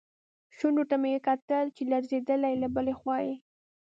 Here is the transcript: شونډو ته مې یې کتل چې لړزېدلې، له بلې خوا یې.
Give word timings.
شونډو 0.57 0.83
ته 0.89 0.95
مې 1.01 1.09
یې 1.15 1.19
کتل 1.27 1.65
چې 1.75 1.81
لړزېدلې، 1.91 2.53
له 2.61 2.67
بلې 2.75 2.93
خوا 2.99 3.17
یې. 3.25 3.35